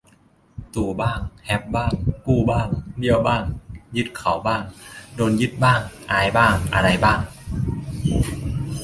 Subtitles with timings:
[0.75, 1.91] ตู่บ้าง แฮปบ้าง
[2.27, 2.67] กู้บ้าง
[2.97, 3.43] เบี้ยวบ้าง
[3.95, 4.63] ยึดเขาบ้าง
[5.15, 5.79] โดนยึดบ้าง
[6.11, 7.19] อายบ้าง อะไรบ้าง